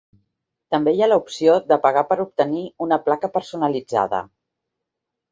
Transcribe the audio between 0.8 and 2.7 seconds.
hi ha l'opció de pagar per obtenir